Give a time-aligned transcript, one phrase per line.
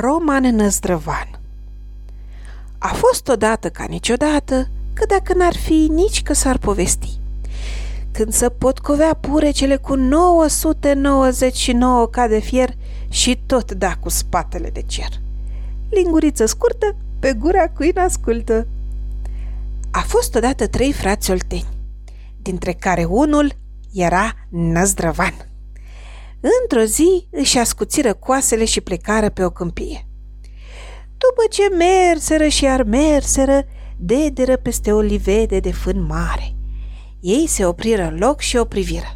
[0.00, 1.40] Roman Năzdrăvan
[2.78, 7.18] A fost odată ca niciodată, că dacă n-ar fi nici că s-ar povesti.
[8.12, 12.74] Când să potcovea purecele cu 999 ca de fier
[13.08, 15.08] și tot da cu spatele de cer.
[15.88, 18.66] Linguriță scurtă, pe gura cui ascultă.
[19.90, 21.68] A fost odată trei frați olteni,
[22.42, 23.52] dintre care unul
[23.92, 25.45] era Năzdrăvan.
[26.62, 30.06] Într-o zi își ascuțiră coasele și plecară pe o câmpie.
[31.18, 33.64] După ce merseră și ar merseră,
[33.96, 36.54] dederă peste o livede de fân mare.
[37.20, 39.12] Ei se opriră în loc și o priviră.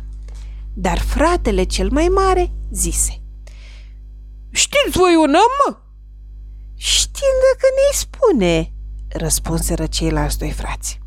[0.74, 3.23] Dar fratele cel mai mare zise.
[4.51, 5.77] Știți voi un om,
[6.83, 8.73] Știm dacă ne-i spune,
[9.09, 11.01] răspunseră ceilalți doi frați.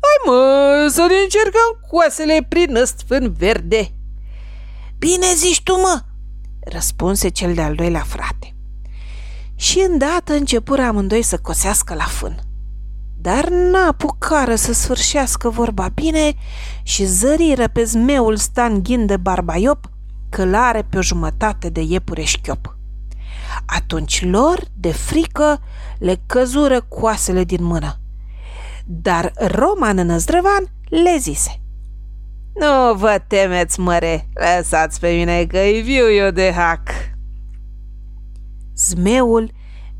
[0.00, 3.95] Hai mă, să ne încercăm coasele prin ăst fân verde.
[4.98, 6.02] Bine zici tu, mă,
[6.60, 8.54] răspunse cel de-al doilea frate.
[9.54, 12.38] Și îndată începură amândoi să cosească la fân.
[13.20, 16.34] Dar n-apucară să sfârșească vorba bine
[16.82, 19.90] și zăriră pe zmeul stan ghindă barbaiop
[20.28, 22.76] călare pe o jumătate de iepure șchiop.
[23.66, 25.60] Atunci lor, de frică,
[25.98, 28.00] le căzură coasele din mână.
[28.84, 31.60] Dar Roman Năzdrăvan le zise–
[32.58, 36.88] nu vă temeți, măre, lăsați pe mine că-i viu eu de hac.
[38.76, 39.50] Zmeul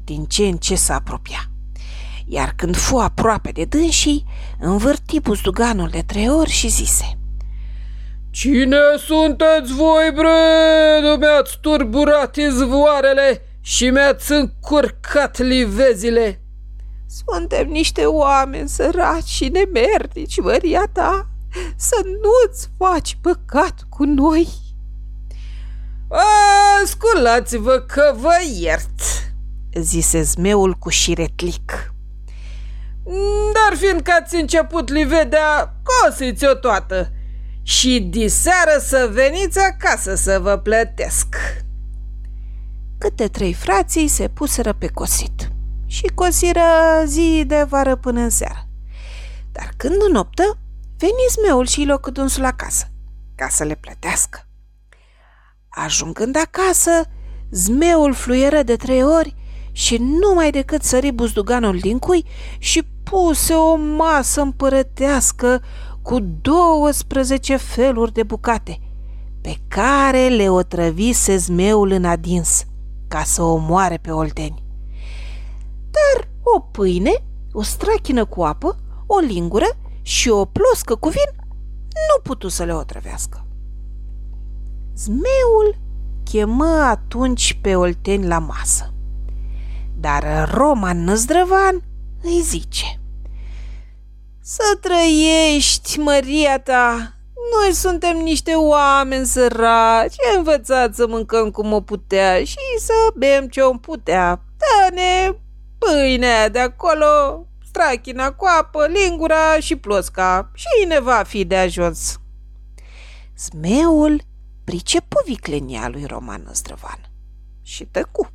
[0.04, 1.50] din ce în ce s-a apropia.
[2.26, 4.24] Iar când fu aproape de dânsii,
[4.60, 7.18] învârti buzduganul de trei ori și zise
[8.30, 8.76] Cine
[9.06, 11.16] sunteți voi, bre?
[11.18, 16.40] Mi-ați turburat izvoarele și mi-ați încurcat livezile.
[17.06, 21.28] Suntem niște oameni săraci și nemernici, măria ta,
[21.76, 24.48] să nu-ți faci păcat cu noi.
[26.84, 29.00] Sculați-vă că vă iert,
[29.74, 31.94] zise zmeul cu șiretlic.
[33.52, 37.10] Dar fiindcă ați început livedea, cosiți-o toată
[37.62, 41.26] și diseară să veniți acasă să vă plătesc.
[42.98, 45.50] Câte trei frații se puseră pe cosit
[45.86, 46.62] și cosiră
[47.04, 48.68] zi de vară până în seară.
[49.52, 50.58] Dar când noptă,
[50.98, 52.90] Veni zmeul și îi dânsul acasă,
[53.34, 54.46] ca să le plătească.
[55.68, 56.90] Ajungând acasă,
[57.50, 59.34] zmeul fluieră de trei ori
[59.72, 62.24] și numai decât sări buzduganul din cui
[62.58, 65.62] și puse o masă împărătească
[66.02, 68.80] cu 12 feluri de bucate,
[69.40, 72.64] pe care le otrăvise zmeul în adins,
[73.08, 74.64] ca să o moare pe olteni.
[75.90, 79.66] Dar o pâine, o strachină cu apă, o lingură
[80.06, 81.44] și o ploscă cu vin
[82.08, 83.46] nu putu să le otrăvească.
[84.94, 85.76] Zmeul
[86.24, 88.92] chemă atunci pe olteni la masă.
[90.00, 91.82] Dar Roman Năzdrăvan
[92.22, 93.00] îi zice
[94.40, 97.14] Să trăiești, măria ta!
[97.52, 103.62] Noi suntem niște oameni săraci, învățați să mâncăm cum o putea și să bem ce
[103.62, 104.42] o putea.
[104.56, 105.38] Dă-ne
[105.78, 107.46] pâinea de acolo,
[107.76, 112.20] strachina cu apă, lingura și plosca și ne va fi de ajuns.
[113.36, 114.22] Zmeul
[114.64, 117.10] pricepu viclenia lui Roman Năzdrăvan
[117.62, 118.30] și tăcu.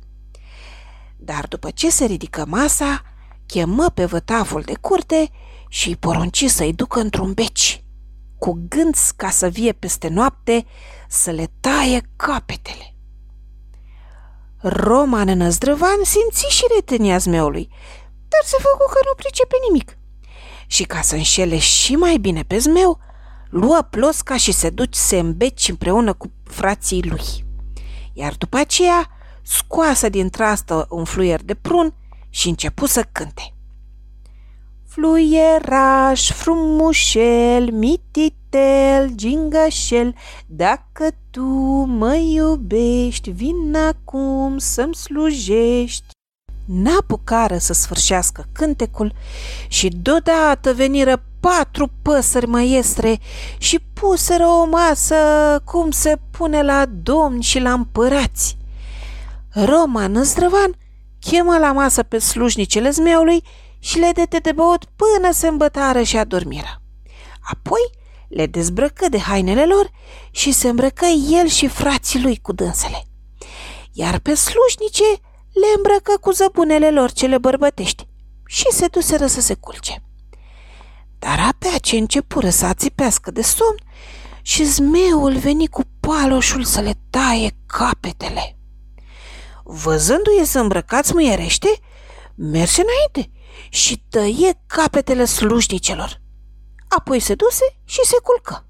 [1.16, 3.02] Dar după ce se ridică masa,
[3.46, 5.30] chemă pe vătavul de curte
[5.68, 7.84] și îi porunci să-i ducă într-un beci,
[8.38, 10.66] cu gând ca să vie peste noapte
[11.08, 12.94] să le taie capetele.
[14.58, 17.68] Roman Năzdrăvan simți și retenia zmeului
[18.32, 19.96] dar se făcu că nu pricepe nimic.
[20.66, 22.98] Și ca să înșele și mai bine pe zmeu,
[23.50, 27.44] luă plosca și se duce în beci împreună cu frații lui.
[28.12, 29.10] Iar după aceea
[29.42, 31.94] scoasă din trastă un fluier de prun
[32.30, 33.54] și începu să cânte.
[34.88, 40.14] Fluieraș frumușel, mititel, gingășel,
[40.46, 41.44] dacă tu
[41.84, 46.11] mă iubești, vin acum să-mi slujești
[46.64, 49.14] n-apucară să sfârșească cântecul
[49.68, 53.18] și deodată veniră patru păsări măiestre
[53.58, 55.16] și puseră o masă
[55.64, 58.56] cum se pune la domni și la împărați.
[59.48, 60.76] Roman Năzdrăvan
[61.20, 63.42] chemă la masă pe slujnicele zmeului
[63.78, 66.82] și le dete de băut până se îmbătară și adormiră.
[67.40, 67.90] Apoi
[68.28, 69.90] le dezbrăcă de hainele lor
[70.30, 73.06] și se îmbrăcă el și frații lui cu dânsele.
[73.92, 75.04] Iar pe slujnice
[75.52, 78.06] le îmbrăcă cu zăbunele lor cele bărbătești
[78.46, 80.02] și se duseră să se culce.
[81.18, 83.76] Dar abia ce începură să ațipească de somn
[84.42, 88.56] și zmeul veni cu paloșul să le taie capetele.
[89.64, 91.68] văzându-i îmbrăcați muierește,
[92.34, 93.38] merse înainte
[93.68, 96.20] și tăie capetele slujnicelor.
[96.88, 98.66] Apoi se duse și se culcă.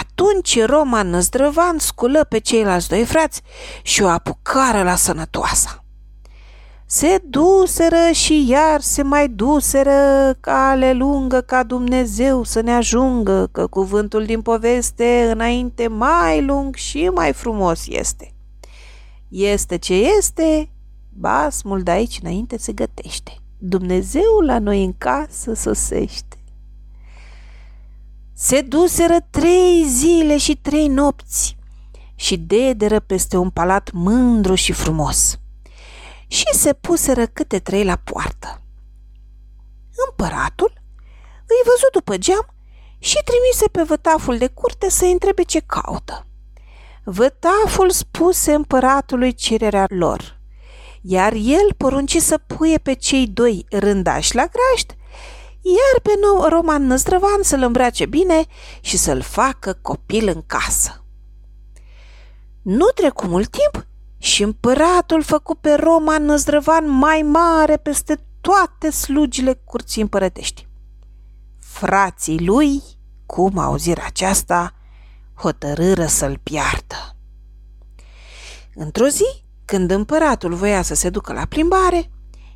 [0.00, 3.42] Atunci Roman Năzdrăvan sculă pe ceilalți doi frați
[3.82, 5.84] și o apucară la sănătoasa.
[6.86, 13.66] Se duseră și iar se mai duseră, cale lungă ca Dumnezeu să ne ajungă, că
[13.66, 18.34] cuvântul din poveste înainte mai lung și mai frumos este.
[19.28, 20.70] Este ce este,
[21.08, 23.36] basmul de aici înainte se gătește.
[23.58, 26.31] Dumnezeu la noi în casă sosește.
[28.44, 31.56] Se duseră trei zile și trei nopți
[32.14, 35.38] și dederă peste un palat mândru și frumos.
[36.26, 38.60] Și se puseră câte trei la poartă.
[40.08, 40.72] Împăratul
[41.46, 42.54] îi văzut după geam
[42.98, 46.26] și trimise pe vătaful de curte să întrebe ce caută.
[47.04, 50.38] Vătaful spuse împăratului cererea lor,
[51.00, 54.96] iar el porunci să puie pe cei doi rândași la grajd
[55.62, 58.44] iar pe nou Roman Năzdrăvan să-l îmbrace bine
[58.80, 61.04] și să-l facă copil în casă.
[62.62, 63.86] Nu trecu mult timp
[64.18, 70.68] și împăratul făcu pe Roman Năzdrăvan mai mare peste toate slugile curții împărătești.
[71.58, 72.82] Frații lui,
[73.26, 74.74] cum auziră aceasta,
[75.34, 77.16] hotărâră să-l piardă.
[78.74, 82.10] Într-o zi, când împăratul voia să se ducă la plimbare,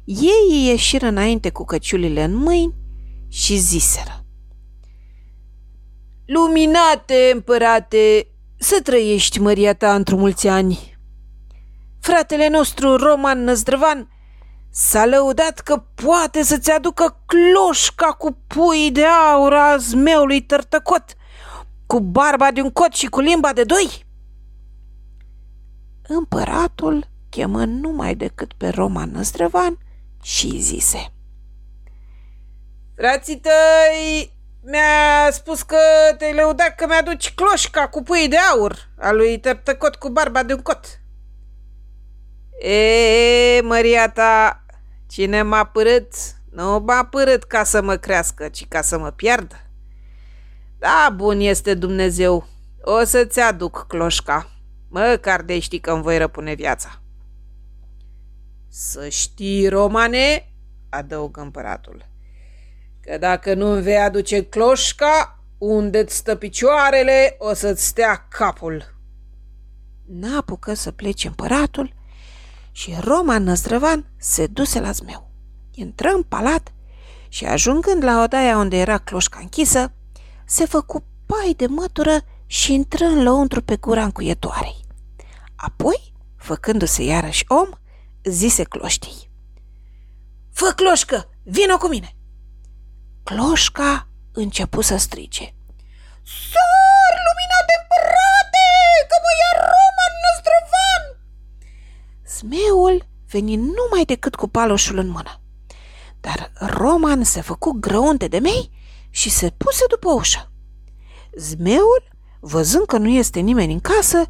[0.04, 2.74] ei ieșiră înainte cu căciulile în mâini
[3.28, 4.24] și ziseră.
[6.26, 8.28] Luminate, împărate,
[8.58, 10.98] să trăiești măria ta într mulți ani.
[12.00, 14.10] Fratele nostru, Roman Năzdrăvan,
[14.70, 21.04] s-a lăudat că poate să-ți aducă cloșca cu pui de aur a zmeului tărtăcot,
[21.86, 24.06] cu barba de un cot și cu limba de doi.
[26.08, 29.78] Împăratul chemă numai decât pe Roman Năzdrăvan
[30.22, 31.10] și zise–
[32.96, 34.32] Frații tăi
[34.62, 35.76] mi-a spus că
[36.18, 40.52] te-ai lăudat că mi-aduci cloșca cu pui de aur a lui Tărtăcot cu barba de
[40.52, 41.00] un cot.
[42.58, 44.64] E, Maria ta,
[45.08, 46.12] cine m-a părât,
[46.50, 49.56] nu m-a părât ca să mă crească, ci ca să mă piardă.
[50.78, 52.46] Da, bun este Dumnezeu,
[52.82, 54.50] o să-ți aduc cloșca,
[54.88, 57.02] măcar de știi că îmi voi răpune viața.
[58.68, 60.52] Să știi, romane,
[60.88, 62.14] adăugă împăratul,
[63.06, 68.94] că dacă nu îmi vei aduce cloșca, unde-ți stă picioarele, o să-ți stea capul.
[70.06, 71.94] N-apucă să plece împăratul
[72.72, 75.30] și Roman Năstrăvan se duse la zmeu.
[75.70, 76.72] Intră în palat
[77.28, 79.92] și ajungând la odaia unde era cloșca închisă,
[80.46, 84.84] se făcu pai de mătură și intră în lăuntru pe gura încuietoarei.
[85.56, 87.68] Apoi, făcându-se iarăși om,
[88.24, 89.30] zise cloștii.
[90.52, 92.15] Fă cloșcă, vină cu mine!
[93.30, 95.54] Cloșca începu să strige.
[96.50, 98.68] Sar, lumina de împărate,
[99.08, 101.02] că mă ia Roman năstrăvan!
[102.36, 105.40] Smeul veni numai decât cu paloșul în mână.
[106.20, 108.70] Dar Roman se făcu grăunte de mei
[109.10, 110.52] și se puse după ușă.
[111.36, 112.08] Zmeul,
[112.40, 114.24] văzând că nu este nimeni în casă,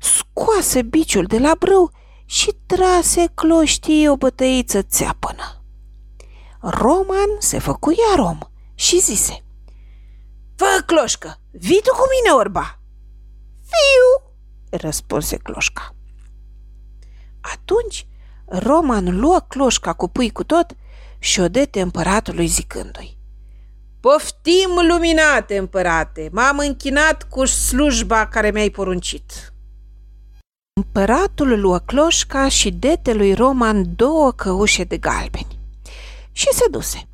[0.00, 1.90] scoase biciul de la brâu
[2.24, 5.57] și trase cloștii o bătăiță țeapănă.
[6.60, 8.38] Roman se făcu iar om
[8.74, 9.42] și zise
[10.56, 12.78] Fă, cloșcă, vii tu cu mine, orba?
[13.62, 14.32] Fiu,
[14.70, 15.94] răspunse cloșca.
[17.40, 18.06] Atunci
[18.44, 20.76] Roman luă cloșca cu pui cu tot
[21.18, 23.16] și o dete împăratului zicându-i
[24.00, 29.52] Poftim, luminate, împărate, m-am închinat cu slujba care mi-ai poruncit.
[30.72, 35.57] Împăratul luă cloșca și dete lui Roman două căușe de galbeni
[36.38, 37.08] și se duse.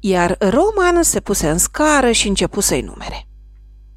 [0.00, 3.28] Iar Roman se puse în scară și începu să-i numere.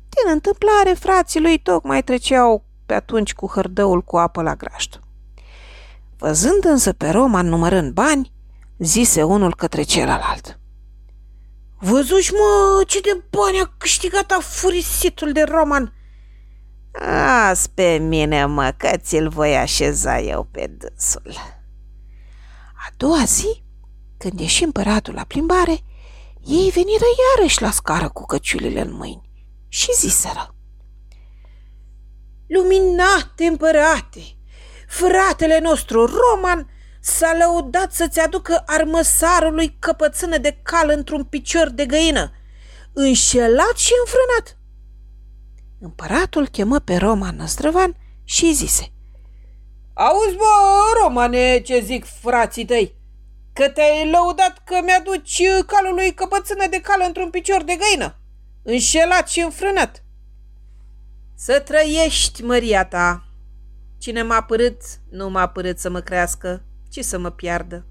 [0.10, 5.00] Din întâmplare, frații lui tocmai treceau pe atunci cu hărdăul cu apă la grajd.
[6.18, 8.32] Văzând însă pe Roman numărând bani,
[8.77, 10.60] zise unul către celălalt.
[11.79, 15.94] Văzuși, mă, ce de bani a câștigat afurisitul de Roman!"
[17.50, 21.34] As pe mine, mă, că ți-l voi așeza eu pe dânsul."
[22.75, 23.63] A doua zi,
[24.20, 25.84] când ieși împăratul la plimbare,
[26.46, 29.30] ei veniră iarăși la scară cu căciulile în mâini
[29.68, 30.56] și ziseră.
[32.48, 34.22] Luminate împărate,
[34.88, 42.32] fratele nostru Roman s-a lăudat să-ți aducă armăsarului căpățână de cal într-un picior de găină,
[42.94, 44.58] înșelat și înfrânat.
[45.80, 48.92] Împăratul chemă pe Roman Năstrăvan și zise–
[50.00, 50.44] Auzi, bă,
[51.04, 52.96] romane, ce zic frații tăi?
[53.53, 58.20] Că te-ai lăudat că mi-aduci calului căpățână de cal într-un picior de găină,
[58.63, 60.03] înșelat și înfrânat.
[61.36, 63.24] Să trăiești, măria ta!
[63.98, 67.86] Cine m-a părât, nu m-a părât să mă crească, ci să mă piardă.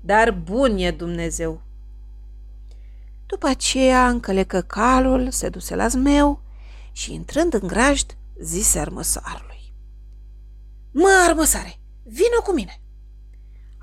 [0.00, 1.62] Dar bun e Dumnezeu.
[3.26, 6.42] După aceea încălecă calul, se duse la zmeu
[6.92, 9.72] și, intrând în grajd, zise armăsarului.
[10.90, 12.83] Mă, armăsare, vină cu mine!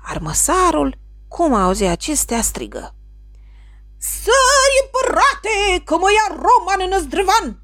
[0.02, 2.94] Armăsarul, cum auzi acestea, strigă.
[3.98, 7.62] Sări, împărate, că mă ia roman în zdrăvan!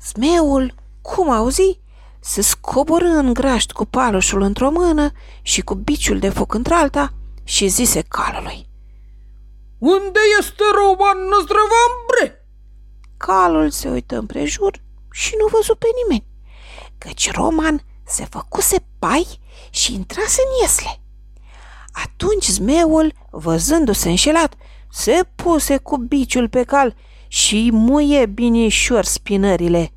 [0.00, 1.80] Zmeul, cum auzi,
[2.20, 5.10] se scoborâ în graști cu paloșul într-o mână
[5.42, 7.12] și cu biciul de foc într-alta
[7.44, 8.68] și zise calului.
[9.78, 12.46] Unde este Roman Năzdrăvan, bre?
[13.16, 16.26] Calul se uită împrejur și nu văzu pe nimeni,
[16.98, 21.01] căci Roman se făcuse pai și intrase în iesle.
[21.92, 24.54] Atunci zmeul, văzându-se înșelat,
[24.90, 26.94] se puse cu biciul pe cal
[27.28, 29.92] și muie binișor spinările,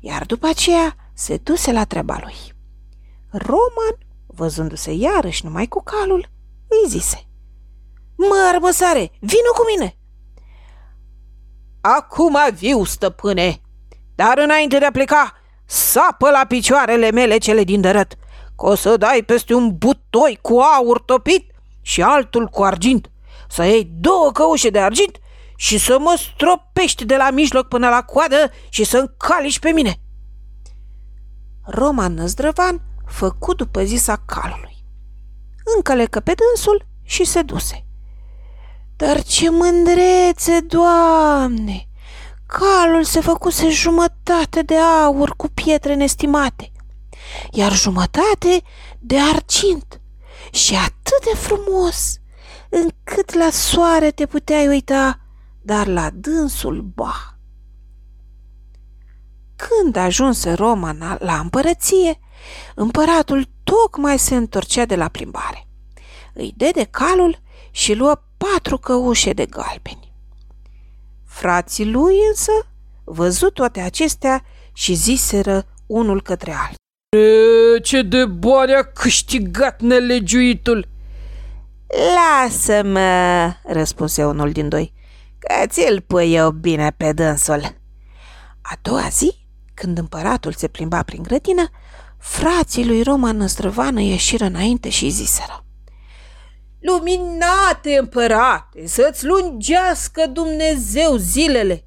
[0.00, 2.34] iar după aceea se duse la treaba lui.
[3.30, 6.30] Roman, văzându-se iarăși numai cu calul,
[6.68, 7.26] îi zise
[8.16, 9.96] Mă, armăsare, vină cu mine!
[11.80, 13.60] Acum viu, stăpâne,
[14.14, 15.32] dar înainte de a pleca,
[15.64, 18.18] sapă la picioarele mele cele din dărăt,
[18.58, 21.50] că o să dai peste un butoi cu aur topit
[21.80, 23.10] și altul cu argint,
[23.48, 25.18] să iei două căușe de argint
[25.56, 30.00] și să mă stropești de la mijloc până la coadă și să încaliși pe mine.
[31.64, 34.84] Roman Năzdrăvan făcu după zisa calului.
[35.76, 37.86] Încălecă pe dânsul și se duse.
[38.96, 41.88] Dar ce mândrețe, Doamne!
[42.46, 46.72] Calul se făcuse jumătate de aur cu pietre nestimate,
[47.52, 48.62] iar jumătate
[48.98, 50.00] de argint
[50.50, 52.18] și atât de frumos,
[52.68, 55.20] încât la soare te puteai uita,
[55.62, 57.38] dar la dânsul ba.
[59.56, 62.18] Când ajunse Roma la împărăție,
[62.74, 65.68] împăratul tocmai se întorcea de la plimbare.
[66.34, 67.38] Îi dede calul
[67.70, 70.12] și luă patru căușe de galbeni.
[71.24, 72.52] Frații lui însă
[73.04, 76.76] văzut toate acestea și ziseră unul către altul.
[77.10, 80.88] E, ce de bani a câștigat nelegiuitul!
[82.14, 84.92] Lasă-mă, răspunse unul din doi,
[85.38, 87.76] că ți-l pui eu bine pe dânsul.
[88.62, 89.34] A doua zi,
[89.74, 91.70] când împăratul se plimba prin grădină,
[92.18, 95.64] frații lui Roman Năstrăvană ieșiră înainte și ziseră.
[96.80, 101.84] Luminate împărate, să-ți lungească Dumnezeu zilele!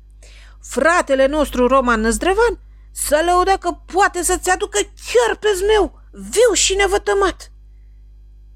[0.61, 2.59] Fratele nostru Roman Năzdrevan
[2.91, 7.51] să lăuda că poate să-ți aducă chiar pe zmeu, viu și nevătămat.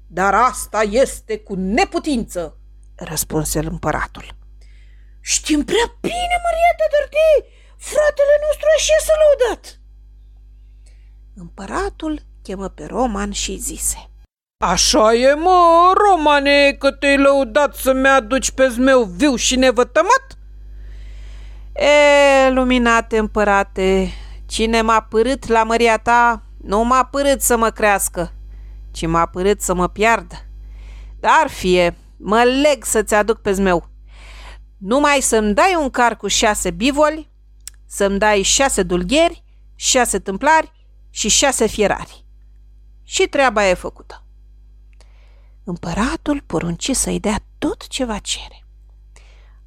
[0.06, 2.58] Dar asta este cu neputință,
[2.94, 4.36] răspunse împăratul.
[5.20, 9.80] Știm prea bine, Marieta Dărdi, fratele nostru așa să lăudat.
[11.34, 14.10] Împăratul chemă pe Roman și zise.
[14.64, 20.38] Așa e, mă, Romane, că te-ai lăudat să-mi aduci pe zmeu viu și nevătămat?
[21.72, 24.10] E, luminate împărate,
[24.56, 28.32] cine m-a părât la măria ta, nu m-a părât să mă crească,
[28.90, 30.34] ci m-a părât să mă piardă.
[31.20, 33.88] Dar fie, mă leg să-ți aduc pe zmeu.
[34.78, 37.30] Numai să-mi dai un car cu șase bivoli,
[37.86, 39.44] să-mi dai șase dulgheri,
[39.74, 40.72] șase tâmplari
[41.10, 42.24] și șase fierari.
[43.02, 44.24] Și treaba e făcută.
[45.64, 48.64] Împăratul porunci să-i dea tot ce va cere.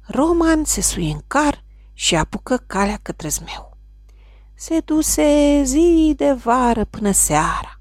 [0.00, 3.69] Roman se sui în car și apucă calea către zmeu.
[4.62, 7.80] Se duse zi de vară până seara,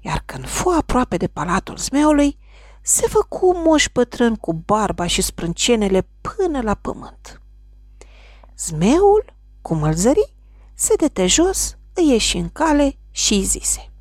[0.00, 2.38] iar când fu aproape de palatul zmeului,
[2.80, 7.40] se făcu moș pătrân cu barba și sprâncenele până la pământ.
[8.56, 10.34] Zmeul, cum îl zări,
[10.74, 13.92] se dete jos, îi ieși în cale și îi zise.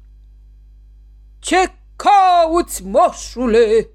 [1.40, 3.90] Ce cauți, moșule?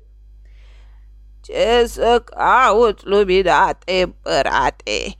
[1.40, 5.16] Ce să caut, luminate împărate?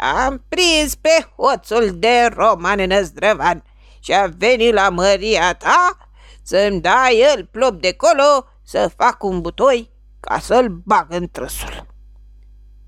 [0.00, 3.64] Am prins pe hoțul de roman năzdrăvan
[3.98, 5.98] și a venit la măria ta
[6.42, 9.90] să-mi dai el plop de colo să fac un butoi
[10.20, 11.86] ca să-l bag în trăsul.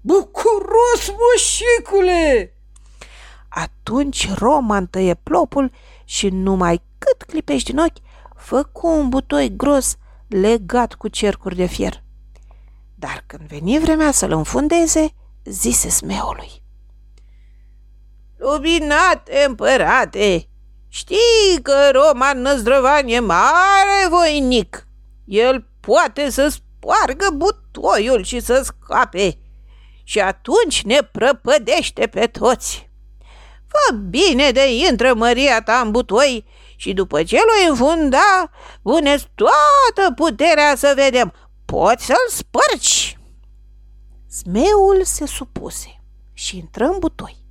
[0.00, 2.56] Bucuros, moșicule!
[3.48, 5.72] Atunci Roman tăie plopul
[6.04, 7.96] și numai cât clipești din ochi,
[8.36, 9.96] făcu un butoi gros
[10.28, 12.02] legat cu cercuri de fier.
[12.94, 15.14] Dar când veni vremea să-l înfundeze,
[15.44, 16.61] zise smeului.
[18.42, 20.46] Luminate împărate,
[20.88, 24.86] Știi că Roman Năzdrăvan e mare voinic.
[25.24, 29.38] El poate să spargă butoiul și să scape
[30.04, 32.90] și atunci ne prăpădește pe toți.
[33.66, 36.44] Fă bine de intră Maria ta în butoi
[36.76, 38.50] și după ce l-o înfunda,
[38.82, 41.32] pune toată puterea să vedem.
[41.64, 43.18] Poți să-l spărci!"
[44.30, 47.41] Zmeul se supuse și intră în butoi,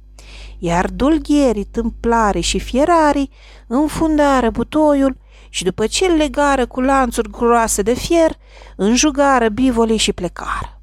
[0.64, 3.30] iar dulgherii, tâmplarii și fierarii
[3.68, 5.18] înfundară butoiul
[5.50, 8.38] și după ce îl legară cu lanțuri groase de fier,
[8.76, 10.82] înjugară bivolii și plecară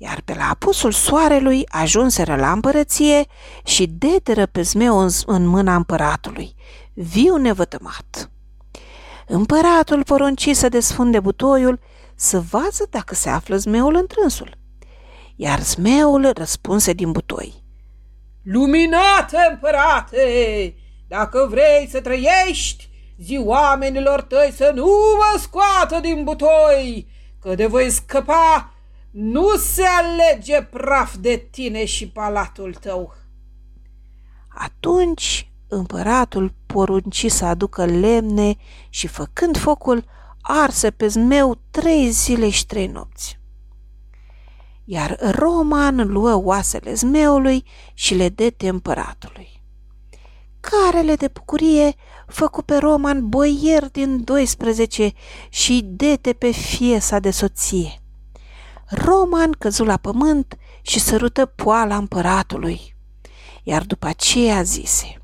[0.00, 3.26] iar pe la apusul soarelui ajunseră la împărăție
[3.64, 6.54] și deteră pe zmeu în, în mâna împăratului,
[6.94, 8.30] viu nevătămat.
[9.26, 11.80] Împăratul porunci să desfunde butoiul
[12.14, 14.58] să vază dacă se află zmeul întrânsul,
[15.36, 17.66] iar zmeul răspunse din butoi.
[18.42, 20.74] Luminate, împărate,
[21.08, 27.08] dacă vrei să trăiești, zi oamenilor tăi să nu mă scoată din butoi,
[27.40, 28.72] că de voi scăpa
[29.10, 33.14] nu se alege praf de tine și palatul tău.
[34.48, 38.56] Atunci împăratul porunci să aducă lemne
[38.88, 40.04] și făcând focul,
[40.40, 43.37] arse pe zmeu trei zile și trei nopți.
[44.90, 47.64] Iar Roman luă oasele zmeului
[47.94, 49.62] și le dete împăratului.
[50.60, 51.94] Carele de bucurie
[52.26, 55.12] făcu pe Roman boier din 12
[55.48, 58.02] și dete pe fiesa de soție.
[58.86, 62.96] Roman căzu la pământ și sărută poala împăratului,
[63.62, 65.22] iar după aceea zise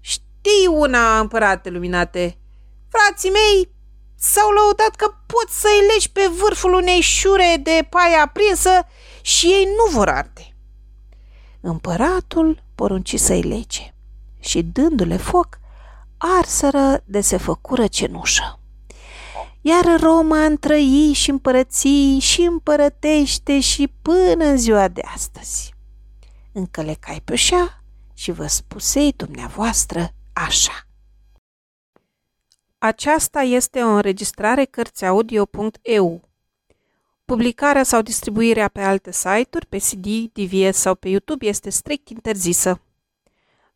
[0.00, 2.38] Știi una, împărate luminate,
[2.88, 3.78] frații mei
[4.20, 8.70] s-au lăudat că poți să-i legi pe vârful unei șure de paie aprinsă
[9.22, 10.56] și ei nu vor arde.
[11.60, 13.94] Împăratul porunci să-i lege
[14.40, 15.58] și dându-le foc,
[16.18, 18.60] arseră de se făcură cenușă
[19.60, 25.74] iar Roma întrăi și împărății și împărătește și până în ziua de astăzi.
[26.52, 27.82] Încălecai pe așa
[28.14, 30.89] și vă spusei dumneavoastră așa.
[32.82, 36.20] Aceasta este o înregistrare Cărțiaudio.eu.
[37.24, 42.80] Publicarea sau distribuirea pe alte site-uri, pe CD, DVS sau pe YouTube este strict interzisă.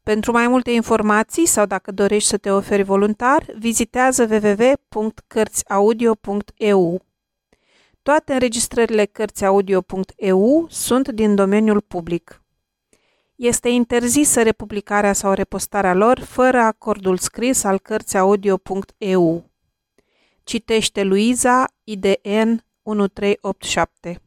[0.02, 7.02] Pentru mai multe informații sau dacă dorești să te oferi voluntar, vizitează www.cărțiaudio.eu.
[8.02, 12.43] Toate înregistrările Cărțiaudio.eu sunt din domeniul public.
[13.44, 19.50] Este interzisă republicarea sau repostarea lor fără acordul scris al Cărțiaudio.eu.
[20.44, 24.22] Citește Luiza, IDN 1387